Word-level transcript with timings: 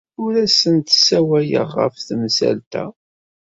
Ur 0.23 0.33
asent-d-ssawaleɣ 0.45 1.69
ɣef 1.79 1.95
temsalt-a. 2.07 2.85